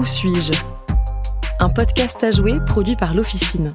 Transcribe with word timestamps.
Où 0.00 0.04
suis-je? 0.06 0.52
Un 1.58 1.68
podcast 1.68 2.24
à 2.24 2.30
jouer 2.30 2.58
produit 2.66 2.96
par 2.96 3.12
l'Officine. 3.12 3.74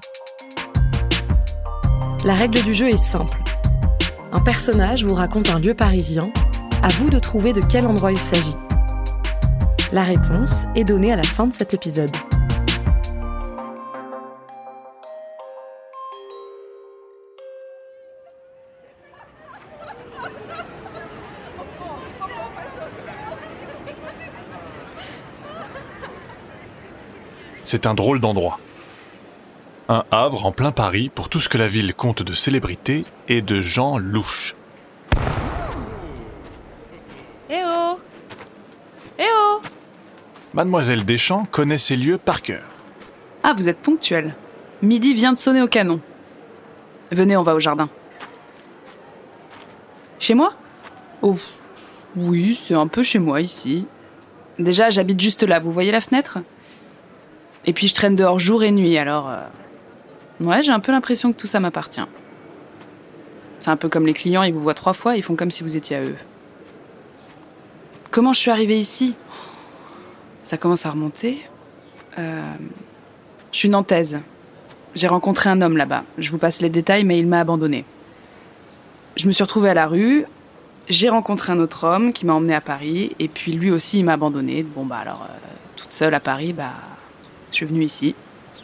La 2.26 2.34
règle 2.34 2.64
du 2.64 2.74
jeu 2.74 2.88
est 2.88 2.98
simple. 2.98 3.38
Un 4.32 4.42
personnage 4.42 5.04
vous 5.04 5.14
raconte 5.14 5.52
un 5.52 5.60
lieu 5.60 5.76
parisien, 5.76 6.32
à 6.82 6.88
vous 6.88 7.12
de 7.12 7.20
trouver 7.20 7.54
de 7.54 7.62
quel 7.62 7.86
endroit 7.86 8.12
il 8.12 8.18
s'agit. 8.18 8.56
La 9.92 10.02
réponse 10.02 10.66
est 10.76 10.84
donnée 10.84 11.14
à 11.14 11.16
la 11.16 11.22
fin 11.22 11.46
de 11.46 11.54
cet 11.54 11.76
épisode. 11.76 12.10
C'est 27.66 27.88
un 27.88 27.96
drôle 27.96 28.20
d'endroit. 28.20 28.60
Un 29.90 30.04
havre 30.12 30.46
en 30.46 30.52
plein 30.52 30.72
Paris 30.72 31.10
pour 31.14 31.30
tout 31.30 31.40
ce 31.40 31.50
que 31.50 31.58
la 31.58 31.68
ville 31.68 31.96
compte 31.96 32.22
de 32.22 32.34
célébrités 32.34 33.06
et 33.28 33.42
de 33.42 33.62
gens 33.64 33.98
louches. 33.98 34.56
Eh 37.50 37.64
oh 37.66 38.00
Eh 39.18 39.24
oh 39.24 39.62
Mademoiselle 40.54 41.06
Deschamps 41.06 41.48
connaît 41.50 41.80
ces 41.80 41.96
lieux 41.96 42.20
par 42.20 42.44
cœur. 42.44 42.64
Ah, 43.42 43.54
vous 43.58 43.68
êtes 43.68 43.80
ponctuel. 43.80 44.36
Midi 44.84 45.16
vient 45.16 45.34
de 45.34 45.38
sonner 45.38 45.64
au 45.64 45.68
canon. 45.68 46.02
Venez, 47.12 47.36
on 47.36 47.42
va 47.44 47.56
au 47.56 47.60
jardin. 47.60 47.90
Chez 50.20 50.36
moi? 50.36 50.54
Oh, 51.24 51.36
oui, 52.16 52.54
c'est 52.54 52.76
un 52.76 52.88
peu 52.88 53.02
chez 53.02 53.20
moi 53.20 53.42
ici. 53.42 53.88
Déjà, 54.60 54.92
j'habite 54.92 55.20
juste 55.20 55.42
là, 55.42 55.60
vous 55.60 55.72
voyez 55.72 55.92
la 55.92 56.02
fenêtre? 56.02 56.38
Et 57.66 57.74
puis 57.74 57.88
je 57.88 57.96
traîne 57.96 58.16
dehors 58.16 58.40
jour 58.40 58.64
et 58.64 58.72
nuit, 58.72 58.98
alors... 58.98 59.30
euh, 59.30 59.42
Ouais, 60.42 60.62
j'ai 60.62 60.74
un 60.74 60.82
peu 60.82 60.92
l'impression 60.92 61.32
que 61.32 61.38
tout 61.38 61.48
ça 61.48 61.62
m'appartient. 61.62 62.06
C'est 63.62 63.70
un 63.70 63.78
peu 63.78 63.88
comme 63.88 64.06
les 64.06 64.14
clients, 64.14 64.44
ils 64.44 64.54
vous 64.54 64.60
voient 64.60 64.74
trois 64.74 64.92
fois, 64.92 65.16
ils 65.16 65.24
font 65.24 65.36
comme 65.38 65.50
si 65.50 65.64
vous 65.64 65.78
étiez 65.78 65.96
à 65.96 66.04
eux. 66.04 66.18
Comment 68.12 68.34
je 68.34 68.40
suis 68.40 68.52
arrivée 68.52 68.78
ici? 68.78 69.16
Ça 70.44 70.58
commence 70.58 70.86
à 70.86 70.92
remonter. 70.92 71.42
Euh, 72.20 72.54
je 73.54 73.58
suis 73.58 73.70
nantaise. 73.70 74.20
J'ai 74.94 75.08
rencontré 75.08 75.50
un 75.50 75.62
homme 75.62 75.78
là-bas. 75.78 76.04
Je 76.18 76.30
vous 76.32 76.38
passe 76.38 76.62
les 76.62 76.70
détails, 76.70 77.06
mais 77.06 77.18
il 77.18 77.28
m'a 77.28 77.40
abandonnée. 77.40 77.86
Je 79.16 79.28
me 79.28 79.32
suis 79.32 79.44
retrouvée 79.44 79.70
à 79.70 79.74
la 79.74 79.88
rue. 79.88 80.26
J'ai 80.90 81.08
rencontré 81.08 81.54
un 81.54 81.60
autre 81.60 81.86
homme 81.86 82.12
qui 82.12 82.26
m'a 82.26 82.34
emmenée 82.34 82.56
à 82.56 82.62
Paris. 82.62 83.16
Et 83.20 83.30
puis 83.30 83.54
lui 83.54 83.72
aussi, 83.72 84.00
il 84.00 84.04
m'a 84.04 84.14
abandonnée. 84.14 84.64
Bon, 84.64 84.86
bah 84.86 84.98
alors, 84.98 85.26
euh, 85.30 85.48
toute 85.78 85.94
seule 85.94 86.14
à 86.14 86.20
Paris, 86.20 86.52
bah, 86.52 86.74
je 87.52 87.56
suis 87.56 87.66
venue 87.66 87.84
ici. 87.84 88.16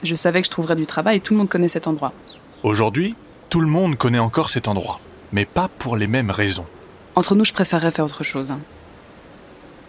Je 0.04 0.16
savais 0.16 0.42
que 0.42 0.48
je 0.48 0.52
trouverais 0.52 0.76
du 0.76 0.86
travail 0.86 1.18
et 1.18 1.20
tout 1.20 1.34
le 1.34 1.40
monde 1.40 1.50
connaît 1.50 1.70
cet 1.70 1.88
endroit. 1.88 2.14
Aujourd'hui, 2.64 3.16
tout 3.50 3.60
le 3.60 3.68
monde 3.68 3.98
connaît 3.98 4.20
encore 4.20 4.50
cet 4.50 4.68
endroit, 4.68 5.00
mais 5.32 5.46
pas 5.46 5.70
pour 5.80 5.98
les 5.98 6.08
mêmes 6.08 6.32
raisons. 6.32 6.66
Entre 7.16 7.36
nous, 7.36 7.46
je 7.46 7.54
préférerais 7.54 7.92
faire 7.92 8.06
autre 8.06 8.24
chose. 8.24 8.54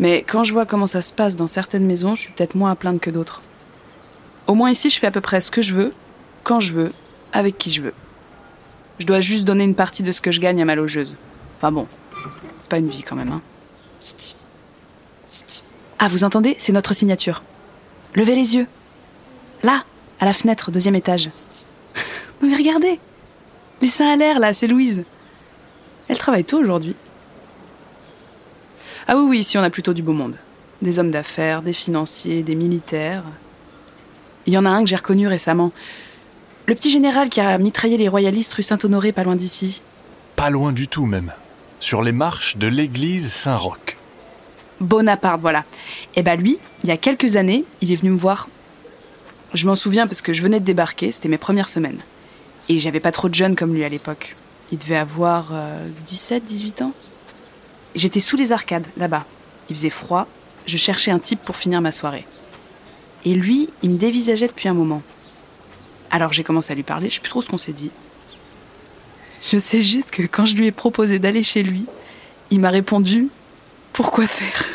Mais 0.00 0.24
quand 0.26 0.44
je 0.44 0.52
vois 0.52 0.66
comment 0.66 0.86
ça 0.86 1.02
se 1.02 1.12
passe 1.12 1.36
dans 1.36 1.46
certaines 1.46 1.86
maisons, 1.86 2.14
je 2.14 2.22
suis 2.22 2.32
peut-être 2.32 2.54
moins 2.54 2.70
à 2.70 2.74
plaindre 2.74 3.00
que 3.00 3.10
d'autres. 3.10 3.42
Au 4.46 4.54
moins 4.54 4.70
ici, 4.70 4.90
je 4.90 4.98
fais 4.98 5.06
à 5.06 5.10
peu 5.12 5.20
près 5.20 5.40
ce 5.40 5.50
que 5.50 5.62
je 5.62 5.74
veux, 5.74 5.92
quand 6.42 6.60
je 6.60 6.72
veux, 6.72 6.92
avec 7.32 7.56
qui 7.58 7.70
je 7.70 7.82
veux. 7.82 7.94
Je 8.98 9.06
dois 9.06 9.20
juste 9.20 9.44
donner 9.44 9.64
une 9.64 9.74
partie 9.74 10.02
de 10.02 10.12
ce 10.12 10.20
que 10.20 10.30
je 10.30 10.40
gagne 10.40 10.60
à 10.60 10.64
ma 10.64 10.74
logeuse. 10.74 11.16
Enfin 11.58 11.72
bon, 11.72 11.86
c'est 12.60 12.70
pas 12.70 12.78
une 12.78 12.88
vie 12.88 13.02
quand 13.02 13.16
même. 13.16 13.30
Hein. 13.30 13.42
Ah, 15.98 16.08
vous 16.08 16.24
entendez? 16.24 16.56
C'est 16.58 16.72
notre 16.72 16.94
signature. 16.94 17.42
Levez 18.14 18.34
les 18.34 18.56
yeux. 18.56 18.66
Là, 19.62 19.84
à 20.20 20.24
la 20.24 20.32
fenêtre, 20.32 20.70
deuxième 20.70 20.94
étage. 20.94 21.30
Non 22.42 22.48
mais 22.48 22.56
regardez 22.56 22.98
Les 23.80 23.88
seins 23.88 24.12
à 24.12 24.16
l'air, 24.16 24.40
là, 24.40 24.52
c'est 24.52 24.66
Louise. 24.66 25.04
Elle 26.08 26.18
travaille 26.18 26.44
tôt 26.44 26.58
aujourd'hui. 26.58 26.96
Ah 29.06 29.16
oui, 29.16 29.24
oui, 29.28 29.38
ici 29.40 29.58
on 29.58 29.62
a 29.62 29.70
plutôt 29.70 29.92
du 29.92 30.02
beau 30.02 30.12
monde. 30.12 30.36
Des 30.80 30.98
hommes 30.98 31.12
d'affaires, 31.12 31.62
des 31.62 31.72
financiers, 31.72 32.42
des 32.42 32.56
militaires. 32.56 33.22
Il 34.46 34.52
y 34.52 34.58
en 34.58 34.66
a 34.66 34.70
un 34.70 34.82
que 34.82 34.88
j'ai 34.88 34.96
reconnu 34.96 35.28
récemment. 35.28 35.70
Le 36.66 36.74
petit 36.74 36.90
général 36.90 37.28
qui 37.28 37.40
a 37.40 37.56
mitraillé 37.58 37.96
les 37.96 38.08
royalistes 38.08 38.54
rue 38.54 38.62
Saint-Honoré, 38.62 39.12
pas 39.12 39.22
loin 39.24 39.36
d'ici. 39.36 39.82
Pas 40.34 40.50
loin 40.50 40.72
du 40.72 40.88
tout 40.88 41.06
même. 41.06 41.32
Sur 41.78 42.02
les 42.02 42.12
marches 42.12 42.56
de 42.56 42.66
l'église 42.66 43.32
Saint-Roch. 43.32 43.96
Bonaparte, 44.80 45.40
voilà. 45.40 45.64
Et 46.16 46.22
bah 46.22 46.34
lui, 46.34 46.58
il 46.82 46.88
y 46.88 46.92
a 46.92 46.96
quelques 46.96 47.36
années, 47.36 47.64
il 47.80 47.92
est 47.92 47.96
venu 47.96 48.10
me 48.10 48.16
voir. 48.18 48.48
Je 49.54 49.66
m'en 49.66 49.76
souviens 49.76 50.06
parce 50.06 50.22
que 50.22 50.32
je 50.32 50.42
venais 50.42 50.60
de 50.60 50.64
débarquer, 50.64 51.10
c'était 51.10 51.28
mes 51.28 51.38
premières 51.38 51.68
semaines. 51.68 52.00
Et 52.68 52.78
j'avais 52.78 53.00
pas 53.00 53.12
trop 53.12 53.28
de 53.28 53.34
jeunes 53.34 53.54
comme 53.54 53.74
lui 53.74 53.84
à 53.84 53.88
l'époque. 53.88 54.34
Il 54.70 54.78
devait 54.78 54.96
avoir 54.96 55.50
euh, 55.52 55.88
17, 56.04 56.44
18 56.44 56.82
ans. 56.82 56.92
J'étais 57.94 58.20
sous 58.20 58.36
les 58.36 58.52
arcades, 58.52 58.86
là-bas. 58.96 59.26
Il 59.68 59.76
faisait 59.76 59.90
froid, 59.90 60.26
je 60.66 60.76
cherchais 60.78 61.10
un 61.10 61.18
type 61.18 61.40
pour 61.44 61.56
finir 61.56 61.82
ma 61.82 61.92
soirée. 61.92 62.26
Et 63.24 63.34
lui, 63.34 63.68
il 63.82 63.90
me 63.90 63.98
dévisageait 63.98 64.46
depuis 64.46 64.68
un 64.68 64.74
moment. 64.74 65.02
Alors 66.10 66.32
j'ai 66.32 66.44
commencé 66.44 66.72
à 66.72 66.76
lui 66.76 66.82
parler, 66.82 67.10
je 67.10 67.16
sais 67.16 67.20
plus 67.20 67.30
trop 67.30 67.42
ce 67.42 67.48
qu'on 67.48 67.58
s'est 67.58 67.72
dit. 67.72 67.90
Je 69.42 69.58
sais 69.58 69.82
juste 69.82 70.10
que 70.10 70.22
quand 70.22 70.46
je 70.46 70.54
lui 70.54 70.66
ai 70.66 70.72
proposé 70.72 71.18
d'aller 71.18 71.42
chez 71.42 71.62
lui, 71.62 71.86
il 72.50 72.60
m'a 72.60 72.70
répondu 72.70 73.28
Pourquoi 73.92 74.26
faire? 74.26 74.68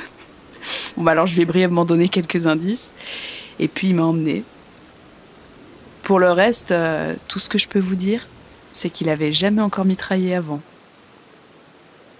Bon, 0.97 1.03
bah 1.03 1.11
alors 1.11 1.27
je 1.27 1.35
lui 1.35 1.43
ai 1.43 1.45
brièvement 1.45 1.85
donné 1.85 2.09
quelques 2.09 2.47
indices, 2.47 2.91
et 3.59 3.67
puis 3.67 3.89
il 3.89 3.95
m'a 3.95 4.03
emmené. 4.03 4.43
Pour 6.07 6.19
le 6.19 6.31
reste, 6.31 6.71
euh, 6.71 7.15
tout 7.27 7.37
ce 7.37 7.49
que 7.49 7.57
je 7.57 7.67
peux 7.67 7.81
vous 7.81 7.95
dire, 7.95 8.27
c'est 8.71 8.89
qu'il 8.89 9.09
avait 9.09 9.33
jamais 9.33 9.61
encore 9.61 9.83
mitraillé 9.83 10.35
avant. 10.35 10.61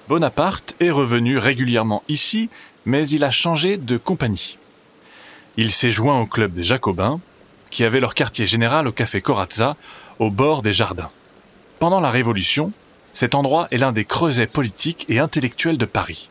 Bonaparte 0.10 0.76
est 0.82 0.92
revenu 0.92 1.38
régulièrement 1.38 2.04
ici, 2.10 2.50
mais 2.84 3.08
il 3.08 3.24
a 3.24 3.32
changé 3.32 3.78
de 3.78 3.96
compagnie. 3.96 4.58
Il 5.56 5.72
s'est 5.72 5.90
joint 5.90 6.20
au 6.20 6.26
club 6.26 6.52
des 6.52 6.66
Jacobins, 6.66 7.22
qui 7.70 7.86
avait 7.86 8.02
leur 8.02 8.14
quartier 8.14 8.46
général 8.46 8.90
au 8.90 8.92
café 8.92 9.22
Corazza, 9.22 9.78
au 10.20 10.32
bord 10.32 10.64
des 10.64 10.74
jardins. 10.74 11.12
Pendant 11.80 12.02
la 12.02 12.12
Révolution, 12.12 12.74
cet 13.14 13.36
endroit 13.36 13.70
est 13.72 13.78
l'un 13.78 13.94
des 13.94 14.04
creusets 14.04 14.48
politiques 14.48 15.06
et 15.08 15.20
intellectuels 15.20 15.78
de 15.78 15.86
Paris. 15.86 16.28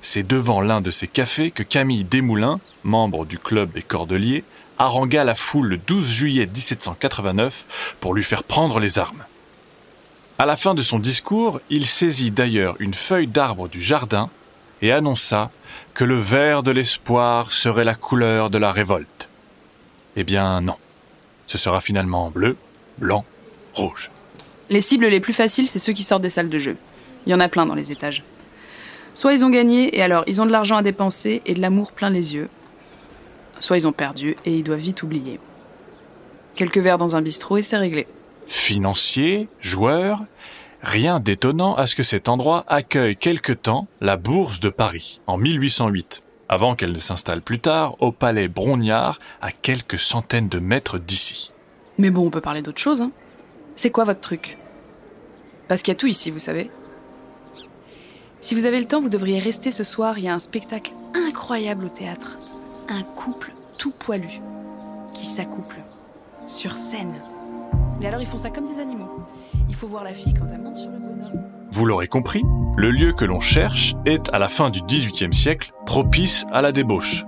C'est 0.00 0.26
devant 0.26 0.60
l'un 0.60 0.80
de 0.80 0.90
ces 0.90 1.06
cafés 1.06 1.52
que 1.52 1.62
Camille 1.62 2.02
Desmoulins, 2.02 2.58
membre 2.82 3.26
du 3.26 3.38
club 3.38 3.70
des 3.74 3.82
Cordeliers, 3.82 4.42
harangua 4.78 5.24
la 5.24 5.34
foule 5.34 5.68
le 5.68 5.76
12 5.78 6.10
juillet 6.10 6.46
1789 6.46 7.96
pour 8.00 8.14
lui 8.14 8.24
faire 8.24 8.44
prendre 8.44 8.80
les 8.80 8.98
armes. 8.98 9.24
À 10.38 10.46
la 10.46 10.56
fin 10.56 10.74
de 10.74 10.82
son 10.82 10.98
discours, 10.98 11.60
il 11.70 11.86
saisit 11.86 12.30
d'ailleurs 12.30 12.76
une 12.78 12.94
feuille 12.94 13.26
d'arbre 13.26 13.68
du 13.68 13.80
jardin 13.80 14.28
et 14.82 14.92
annonça 14.92 15.50
que 15.94 16.04
le 16.04 16.18
vert 16.18 16.62
de 16.62 16.70
l'espoir 16.70 17.52
serait 17.52 17.84
la 17.84 17.94
couleur 17.94 18.50
de 18.50 18.58
la 18.58 18.70
révolte. 18.70 19.28
Eh 20.16 20.24
bien 20.24 20.60
non. 20.60 20.76
Ce 21.46 21.58
sera 21.58 21.80
finalement 21.80 22.30
bleu, 22.30 22.56
blanc, 22.98 23.24
rouge. 23.72 24.10
Les 24.68 24.80
cibles 24.80 25.06
les 25.06 25.20
plus 25.20 25.32
faciles, 25.32 25.68
c'est 25.68 25.78
ceux 25.78 25.92
qui 25.92 26.02
sortent 26.02 26.22
des 26.22 26.30
salles 26.30 26.48
de 26.48 26.58
jeu. 26.58 26.76
Il 27.26 27.30
y 27.30 27.34
en 27.34 27.40
a 27.40 27.48
plein 27.48 27.66
dans 27.66 27.74
les 27.74 27.92
étages. 27.92 28.24
Soit 29.14 29.32
ils 29.32 29.44
ont 29.44 29.50
gagné 29.50 29.96
et 29.96 30.02
alors 30.02 30.24
ils 30.26 30.42
ont 30.42 30.46
de 30.46 30.50
l'argent 30.50 30.76
à 30.76 30.82
dépenser 30.82 31.40
et 31.46 31.54
de 31.54 31.60
l'amour 31.60 31.92
plein 31.92 32.10
les 32.10 32.34
yeux. 32.34 32.48
Soit 33.60 33.78
ils 33.78 33.86
ont 33.86 33.92
perdu 33.92 34.36
et 34.44 34.56
ils 34.56 34.62
doivent 34.62 34.78
vite 34.78 35.02
oublier. 35.02 35.40
Quelques 36.54 36.78
verres 36.78 36.98
dans 36.98 37.16
un 37.16 37.22
bistrot 37.22 37.58
et 37.58 37.62
c'est 37.62 37.76
réglé. 37.76 38.06
Financier, 38.46 39.48
joueur, 39.60 40.24
rien 40.82 41.20
d'étonnant 41.20 41.74
à 41.74 41.86
ce 41.86 41.96
que 41.96 42.02
cet 42.02 42.28
endroit 42.28 42.64
accueille 42.68 43.16
quelque 43.16 43.52
temps 43.52 43.88
la 44.00 44.16
Bourse 44.16 44.60
de 44.60 44.68
Paris, 44.68 45.20
en 45.26 45.36
1808, 45.36 46.22
avant 46.48 46.74
qu'elle 46.74 46.92
ne 46.92 46.98
s'installe 46.98 47.42
plus 47.42 47.58
tard 47.58 47.96
au 48.00 48.12
palais 48.12 48.48
Brognard, 48.48 49.18
à 49.40 49.50
quelques 49.52 49.98
centaines 49.98 50.48
de 50.48 50.58
mètres 50.58 50.98
d'ici. 50.98 51.52
Mais 51.98 52.10
bon, 52.10 52.26
on 52.26 52.30
peut 52.30 52.40
parler 52.40 52.62
d'autre 52.62 52.80
chose. 52.80 53.02
Hein. 53.02 53.10
C'est 53.76 53.90
quoi 53.90 54.04
votre 54.04 54.20
truc? 54.20 54.58
Parce 55.68 55.82
qu'il 55.82 55.92
y 55.92 55.96
a 55.96 55.98
tout 55.98 56.06
ici, 56.06 56.30
vous 56.30 56.38
savez. 56.38 56.70
Si 58.40 58.54
vous 58.54 58.66
avez 58.66 58.78
le 58.78 58.86
temps, 58.86 59.00
vous 59.00 59.08
devriez 59.08 59.40
rester 59.40 59.70
ce 59.70 59.82
soir. 59.82 60.18
Il 60.18 60.24
y 60.24 60.28
a 60.28 60.34
un 60.34 60.38
spectacle 60.38 60.92
incroyable 61.14 61.86
au 61.86 61.88
théâtre. 61.88 62.38
Un 62.88 63.02
couple 63.02 63.52
tout 63.78 63.90
poilu 63.90 64.40
qui 65.12 65.26
s'accouple 65.26 65.76
sur 66.46 66.72
scène. 66.72 67.14
Et 68.00 68.06
alors 68.06 68.20
ils 68.20 68.26
font 68.26 68.38
ça 68.38 68.50
comme 68.50 68.68
des 68.68 68.78
animaux. 68.78 69.10
Il 69.68 69.74
faut 69.74 69.88
voir 69.88 70.04
la 70.04 70.12
fille 70.12 70.34
quand 70.34 70.46
elle 70.52 70.60
monte 70.60 70.76
sur 70.76 70.90
le 70.90 70.98
bonhomme. 70.98 71.42
Vous 71.72 71.84
l'aurez 71.84 72.06
compris, 72.06 72.42
le 72.76 72.90
lieu 72.90 73.12
que 73.12 73.24
l'on 73.24 73.40
cherche 73.40 73.94
est, 74.04 74.32
à 74.32 74.38
la 74.38 74.48
fin 74.48 74.70
du 74.70 74.82
XVIIIe 74.82 75.34
siècle, 75.34 75.72
propice 75.84 76.46
à 76.52 76.62
la 76.62 76.70
débauche. 76.70 77.24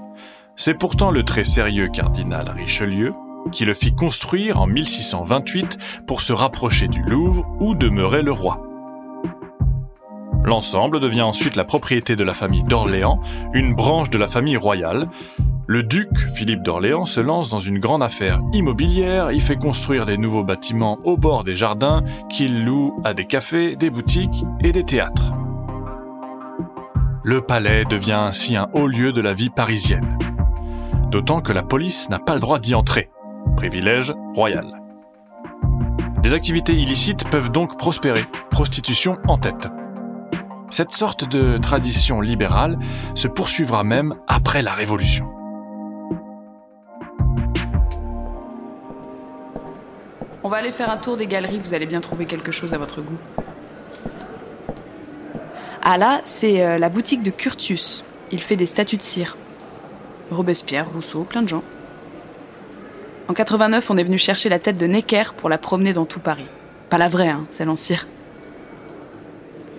C'est 0.54 0.74
pourtant 0.74 1.10
le 1.10 1.24
très 1.24 1.44
sérieux 1.44 1.88
cardinal 1.88 2.48
Richelieu 2.50 3.12
qui 3.50 3.64
le 3.64 3.74
fit 3.74 3.94
construire 3.94 4.60
en 4.60 4.66
1628 4.66 5.78
pour 6.06 6.22
se 6.22 6.32
rapprocher 6.32 6.86
du 6.86 7.02
Louvre 7.02 7.46
où 7.60 7.74
demeurait 7.74 8.22
le 8.22 8.32
roi. 8.32 8.67
L'ensemble 10.48 10.98
devient 10.98 11.20
ensuite 11.20 11.56
la 11.56 11.64
propriété 11.66 12.16
de 12.16 12.24
la 12.24 12.32
famille 12.32 12.64
d'Orléans, 12.64 13.20
une 13.52 13.74
branche 13.74 14.08
de 14.08 14.16
la 14.16 14.28
famille 14.28 14.56
royale. 14.56 15.10
Le 15.66 15.82
duc 15.82 16.08
Philippe 16.16 16.62
d'Orléans 16.62 17.04
se 17.04 17.20
lance 17.20 17.50
dans 17.50 17.58
une 17.58 17.78
grande 17.78 18.02
affaire 18.02 18.40
immobilière, 18.54 19.30
il 19.30 19.42
fait 19.42 19.58
construire 19.58 20.06
des 20.06 20.16
nouveaux 20.16 20.44
bâtiments 20.44 21.00
au 21.04 21.18
bord 21.18 21.44
des 21.44 21.54
jardins 21.54 22.02
qu'il 22.30 22.64
loue 22.64 22.98
à 23.04 23.12
des 23.12 23.26
cafés, 23.26 23.76
des 23.76 23.90
boutiques 23.90 24.46
et 24.64 24.72
des 24.72 24.84
théâtres. 24.84 25.32
Le 27.24 27.42
palais 27.42 27.84
devient 27.84 28.12
ainsi 28.12 28.56
un 28.56 28.70
haut 28.72 28.86
lieu 28.86 29.12
de 29.12 29.20
la 29.20 29.34
vie 29.34 29.50
parisienne. 29.50 30.18
D'autant 31.10 31.42
que 31.42 31.52
la 31.52 31.62
police 31.62 32.08
n'a 32.08 32.20
pas 32.20 32.32
le 32.32 32.40
droit 32.40 32.58
d'y 32.58 32.74
entrer. 32.74 33.10
Privilège 33.54 34.14
royal. 34.34 34.80
Les 36.24 36.32
activités 36.32 36.72
illicites 36.72 37.28
peuvent 37.28 37.52
donc 37.52 37.76
prospérer, 37.76 38.24
prostitution 38.50 39.18
en 39.28 39.36
tête. 39.36 39.68
Cette 40.70 40.90
sorte 40.90 41.26
de 41.26 41.56
tradition 41.56 42.20
libérale 42.20 42.78
se 43.14 43.26
poursuivra 43.26 43.84
même 43.84 44.14
après 44.26 44.62
la 44.62 44.74
Révolution. 44.74 45.26
On 50.44 50.48
va 50.50 50.58
aller 50.58 50.70
faire 50.70 50.90
un 50.90 50.98
tour 50.98 51.16
des 51.16 51.26
galeries, 51.26 51.58
vous 51.58 51.74
allez 51.74 51.86
bien 51.86 52.00
trouver 52.00 52.26
quelque 52.26 52.52
chose 52.52 52.74
à 52.74 52.78
votre 52.78 53.00
goût. 53.00 53.18
Ah 55.82 55.96
là, 55.96 56.20
c'est 56.24 56.62
euh, 56.62 56.78
la 56.78 56.90
boutique 56.90 57.22
de 57.22 57.30
Curtius. 57.30 58.04
Il 58.30 58.42
fait 58.42 58.56
des 58.56 58.66
statues 58.66 58.98
de 58.98 59.02
cire. 59.02 59.36
Robespierre, 60.30 60.86
Rousseau, 60.90 61.24
plein 61.24 61.42
de 61.42 61.48
gens. 61.48 61.62
En 63.28 63.34
89, 63.34 63.90
on 63.90 63.96
est 63.96 64.04
venu 64.04 64.18
chercher 64.18 64.50
la 64.50 64.58
tête 64.58 64.76
de 64.76 64.86
Necker 64.86 65.34
pour 65.34 65.48
la 65.48 65.56
promener 65.56 65.94
dans 65.94 66.04
tout 66.04 66.20
Paris. 66.20 66.46
Pas 66.90 66.98
la 66.98 67.08
vraie, 67.08 67.28
hein, 67.28 67.46
celle 67.48 67.70
en 67.70 67.76
cire. 67.76 68.06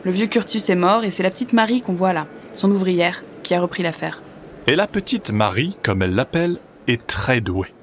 Le 0.06 0.12
vieux 0.12 0.28
Curtius 0.28 0.70
est 0.70 0.76
mort 0.76 1.04
et 1.04 1.12
c'est 1.12 1.24
la 1.24 1.30
petite 1.30 1.52
Marie 1.52 1.82
qu'on 1.82 1.94
voit 1.94 2.14
là, 2.14 2.26
son 2.54 2.72
ouvrière, 2.72 3.24
qui 3.44 3.54
a 3.54 3.62
repris 3.62 3.84
l'affaire. 3.84 4.22
Et 4.66 4.76
la 4.76 4.88
petite 4.88 5.32
Marie, 5.32 5.78
comme 5.84 6.02
elle 6.02 6.16
l'appelle, 6.16 6.58
est 6.88 7.06
très 7.06 7.42
douée. 7.42 7.74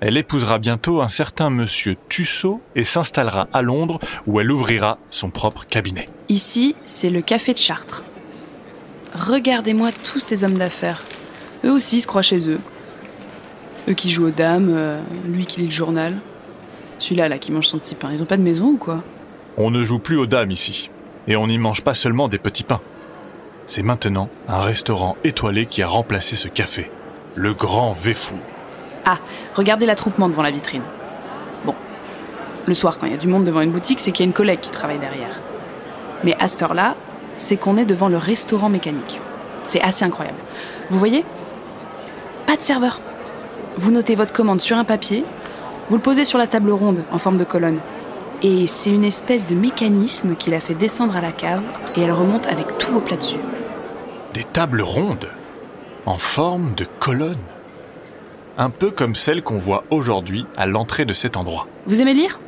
Elle 0.00 0.16
épousera 0.16 0.58
bientôt 0.58 1.02
un 1.02 1.08
certain 1.08 1.50
monsieur 1.50 1.96
Tussaud 2.08 2.60
et 2.76 2.84
s'installera 2.84 3.48
à 3.52 3.62
Londres 3.62 3.98
où 4.26 4.40
elle 4.40 4.50
ouvrira 4.50 4.98
son 5.10 5.28
propre 5.28 5.66
cabinet. 5.66 6.08
Ici, 6.28 6.76
c'est 6.84 7.10
le 7.10 7.20
café 7.20 7.52
de 7.52 7.58
Chartres. 7.58 8.04
Regardez-moi 9.14 9.90
tous 10.04 10.20
ces 10.20 10.44
hommes 10.44 10.56
d'affaires. 10.56 11.02
Eux 11.64 11.72
aussi 11.72 12.00
se 12.00 12.06
croient 12.06 12.22
chez 12.22 12.48
eux. 12.48 12.60
Eux 13.88 13.94
qui 13.94 14.10
jouent 14.10 14.26
aux 14.26 14.30
dames, 14.30 14.68
euh, 14.70 15.02
lui 15.26 15.46
qui 15.46 15.60
lit 15.60 15.66
le 15.66 15.72
journal. 15.72 16.18
Celui-là, 17.00 17.28
là, 17.28 17.38
qui 17.38 17.52
mange 17.52 17.66
son 17.66 17.78
petit 17.78 17.94
pain. 17.94 18.12
Ils 18.12 18.22
ont 18.22 18.26
pas 18.26 18.36
de 18.36 18.42
maison 18.42 18.66
ou 18.66 18.76
quoi? 18.76 19.02
On 19.56 19.70
ne 19.70 19.82
joue 19.82 19.98
plus 19.98 20.16
aux 20.16 20.26
dames 20.26 20.52
ici. 20.52 20.90
Et 21.28 21.36
on 21.36 21.46
n'y 21.46 21.58
mange 21.58 21.82
pas 21.82 21.94
seulement 21.94 22.26
des 22.26 22.38
petits 22.38 22.64
pains. 22.64 22.80
C'est 23.66 23.82
maintenant 23.82 24.30
un 24.48 24.60
restaurant 24.60 25.16
étoilé 25.24 25.66
qui 25.66 25.82
a 25.82 25.86
remplacé 25.86 26.36
ce 26.36 26.48
café. 26.48 26.90
Le 27.34 27.52
Grand 27.52 27.92
Véfour. 27.92 28.38
Ah, 29.04 29.18
regardez 29.54 29.84
l'attroupement 29.84 30.30
devant 30.30 30.42
la 30.42 30.50
vitrine. 30.50 30.82
Bon. 31.66 31.74
Le 32.66 32.72
soir, 32.72 32.98
quand 32.98 33.06
il 33.06 33.12
y 33.12 33.14
a 33.14 33.18
du 33.18 33.28
monde 33.28 33.44
devant 33.44 33.60
une 33.60 33.70
boutique, 33.70 34.00
c'est 34.00 34.10
qu'il 34.10 34.24
y 34.24 34.26
a 34.26 34.30
une 34.30 34.34
collègue 34.34 34.60
qui 34.60 34.70
travaille 34.70 34.98
derrière. 34.98 35.38
Mais 36.24 36.34
à 36.40 36.48
cette 36.48 36.62
heure-là, 36.62 36.94
c'est 37.36 37.58
qu'on 37.58 37.76
est 37.76 37.84
devant 37.84 38.08
le 38.08 38.16
restaurant 38.16 38.70
mécanique. 38.70 39.20
C'est 39.64 39.82
assez 39.82 40.06
incroyable. 40.06 40.38
Vous 40.88 40.98
voyez? 40.98 41.26
Pas 42.46 42.56
de 42.56 42.62
serveur. 42.62 43.00
Vous 43.76 43.90
notez 43.90 44.14
votre 44.14 44.32
commande 44.32 44.62
sur 44.62 44.78
un 44.78 44.84
papier, 44.84 45.24
vous 45.90 45.96
le 45.96 46.02
posez 46.02 46.24
sur 46.24 46.38
la 46.38 46.46
table 46.46 46.70
ronde 46.70 47.04
en 47.12 47.18
forme 47.18 47.36
de 47.36 47.44
colonne. 47.44 47.78
Et 48.42 48.68
c'est 48.68 48.90
une 48.90 49.04
espèce 49.04 49.46
de 49.48 49.54
mécanisme 49.54 50.36
qui 50.36 50.50
la 50.50 50.60
fait 50.60 50.74
descendre 50.74 51.16
à 51.16 51.20
la 51.20 51.32
cave 51.32 51.62
et 51.96 52.02
elle 52.02 52.12
remonte 52.12 52.46
avec 52.46 52.78
tous 52.78 52.92
vos 52.92 53.00
plats 53.00 53.16
dessus. 53.16 53.38
Des 54.32 54.44
tables 54.44 54.80
rondes 54.80 55.28
En 56.06 56.18
forme 56.18 56.74
de 56.76 56.86
colonne 57.00 57.36
Un 58.56 58.70
peu 58.70 58.92
comme 58.92 59.16
celles 59.16 59.42
qu'on 59.42 59.58
voit 59.58 59.82
aujourd'hui 59.90 60.46
à 60.56 60.66
l'entrée 60.66 61.04
de 61.04 61.12
cet 61.12 61.36
endroit. 61.36 61.66
Vous 61.86 62.00
aimez 62.00 62.14
lire? 62.14 62.38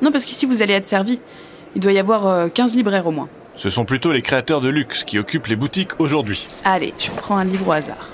Non, 0.00 0.12
parce 0.12 0.24
qu'ici 0.24 0.46
vous 0.46 0.62
allez 0.62 0.72
être 0.72 0.86
servi. 0.86 1.20
Il 1.74 1.82
doit 1.82 1.92
y 1.92 1.98
avoir 1.98 2.26
euh, 2.26 2.48
15 2.48 2.74
libraires 2.74 3.06
au 3.06 3.10
moins. 3.10 3.28
Ce 3.54 3.68
sont 3.68 3.84
plutôt 3.84 4.12
les 4.12 4.22
créateurs 4.22 4.62
de 4.62 4.68
luxe 4.68 5.04
qui 5.04 5.18
occupent 5.18 5.48
les 5.48 5.56
boutiques 5.56 6.00
aujourd'hui. 6.00 6.48
Allez, 6.64 6.94
je 6.98 7.10
prends 7.10 7.36
un 7.36 7.44
livre 7.44 7.68
au 7.68 7.72
hasard. 7.72 8.08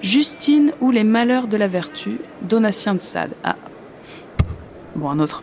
Justine 0.00 0.72
ou 0.80 0.90
les 0.90 1.04
malheurs 1.04 1.48
de 1.48 1.56
la 1.56 1.66
vertu, 1.66 2.18
Donatien 2.42 2.94
de 2.94 3.00
Sade. 3.00 3.32
Ah. 3.42 3.56
Bon, 4.96 5.10
un 5.10 5.18
autre. 5.18 5.42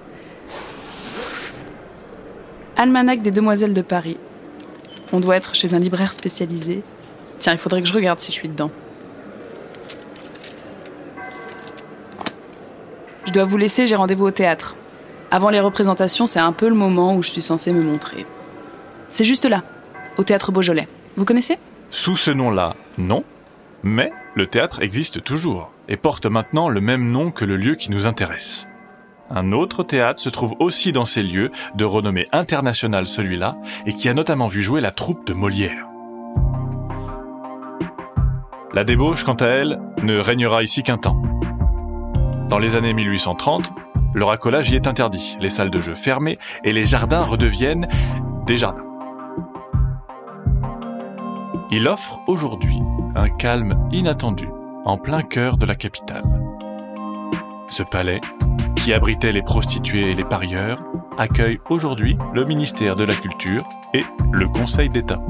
Almanach 2.78 3.20
des 3.20 3.32
demoiselles 3.32 3.74
de 3.74 3.82
Paris. 3.82 4.18
On 5.14 5.20
doit 5.20 5.36
être 5.36 5.56
chez 5.56 5.74
un 5.74 5.80
libraire 5.80 6.14
spécialisé. 6.14 6.84
Tiens, 7.38 7.54
il 7.54 7.58
faudrait 7.58 7.82
que 7.82 7.88
je 7.88 7.94
regarde 7.94 8.20
si 8.20 8.32
je 8.32 8.38
suis 8.38 8.50
dedans. 8.50 8.72
Je 13.26 13.32
dois 13.34 13.44
vous 13.44 13.58
laisser, 13.58 13.88
j'ai 13.88 13.96
rendez-vous 13.96 14.26
au 14.26 14.32
théâtre. 14.32 14.76
Avant 15.32 15.50
les 15.50 15.60
représentations, 15.60 16.28
c'est 16.28 16.40
un 16.40 16.54
peu 16.54 16.68
le 16.68 16.76
moment 16.76 17.16
où 17.16 17.24
je 17.24 17.30
suis 17.30 17.42
censée 17.42 17.72
me 17.72 17.82
montrer. 17.82 18.26
C'est 19.10 19.26
juste 19.26 19.46
là, 19.46 19.64
au 20.18 20.24
théâtre 20.24 20.52
Beaujolais. 20.52 20.88
Vous 21.18 21.26
connaissez? 21.26 21.58
Sous 21.90 22.16
ce 22.16 22.32
nom-là, 22.32 22.76
non. 22.98 23.24
Mais 23.84 24.12
le 24.36 24.48
théâtre 24.48 24.82
existe 24.82 25.24
toujours 25.24 25.72
et 25.88 25.98
porte 25.98 26.26
maintenant 26.26 26.70
le 26.70 26.82
même 26.82 27.12
nom 27.12 27.32
que 27.32 27.46
le 27.46 27.58
lieu 27.58 27.76
qui 27.76 27.92
nous 27.92 28.08
intéresse. 28.08 28.66
Un 29.34 29.54
autre 29.54 29.84
théâtre 29.84 30.22
se 30.22 30.30
trouve 30.30 30.56
aussi 30.60 30.92
dans 30.92 31.06
ces 31.06 31.24
lieux, 31.24 31.52
de 31.76 31.86
renommée 31.86 32.28
internationale 32.34 33.08
celui-là, 33.08 33.56
et 33.86 33.94
qui 33.94 34.10
a 34.10 34.14
notamment 34.14 34.48
vu 34.48 34.62
jouer 34.62 34.82
la 34.82 34.92
troupe 34.92 35.26
de 35.26 35.34
Molière. 35.34 35.88
La 38.74 38.84
débauche, 38.84 39.24
quant 39.24 39.36
à 39.36 39.48
elle, 39.48 39.80
ne 40.04 40.18
régnera 40.18 40.64
ici 40.64 40.84
qu'un 40.84 40.98
temps. 40.98 41.22
Dans 42.50 42.60
les 42.60 42.76
années 42.76 42.94
1830, 42.94 43.72
le 44.14 44.26
racolage 44.26 44.70
y 44.70 44.76
est 44.76 44.88
interdit, 44.88 45.38
les 45.40 45.50
salles 45.50 45.72
de 45.72 45.80
jeu 45.80 45.96
fermées 45.96 46.38
et 46.66 46.74
les 46.74 46.84
jardins 46.84 47.24
redeviennent 47.24 47.88
des 48.46 48.58
jardins. 48.58 48.86
Il 51.70 51.88
offre 51.88 52.20
aujourd'hui 52.28 52.80
un 53.16 53.30
calme 53.30 53.88
inattendu 53.94 54.50
en 54.84 54.98
plein 54.98 55.22
cœur 55.22 55.56
de 55.56 55.66
la 55.66 55.76
capitale. 55.76 56.24
Ce 57.70 57.84
palais, 57.84 58.20
qui 58.84 58.94
abritait 58.94 59.32
les 59.32 59.44
prostituées 59.44 60.10
et 60.10 60.16
les 60.16 60.24
parieurs, 60.24 60.84
accueille 61.18 61.60
aujourd'hui 61.70 62.18
le 62.34 62.46
ministère 62.46 62.96
de 62.96 63.04
la 63.04 63.14
Culture 63.14 63.64
et 63.94 64.04
le 64.34 64.48
Conseil 64.48 64.90
d'État. 64.90 65.22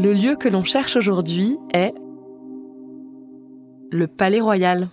Le 0.00 0.12
lieu 0.12 0.34
que 0.34 0.48
l'on 0.48 0.64
cherche 0.64 0.96
aujourd'hui 0.96 1.56
est 1.72 1.94
le 3.92 4.06
Palais 4.08 4.40
Royal. 4.40 4.88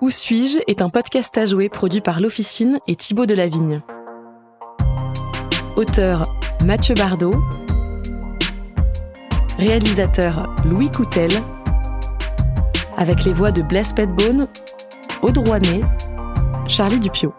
Où 0.00 0.10
suis-je 0.10 0.60
est 0.68 0.80
un 0.80 0.90
podcast 0.90 1.36
à 1.38 1.46
jouer 1.46 1.68
produit 1.68 2.02
par 2.02 2.20
l'Officine 2.20 2.78
et 2.86 2.94
Thibaut 2.94 3.26
Delavigne. 3.26 3.82
Auteur 5.76 6.36
Mathieu 6.64 6.94
Bardot. 6.94 7.34
Réalisateur 9.58 10.54
Louis 10.64 10.88
Coutel. 10.88 11.30
Avec 12.96 13.24
les 13.24 13.32
voix 13.32 13.50
de 13.50 13.60
Blaise 13.62 13.92
Petbone, 13.92 14.46
Rouanet, 15.20 15.80
Charlie 16.68 17.00
Dupio. 17.00 17.34